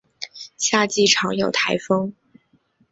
[0.57, 2.15] 夏季常有台风。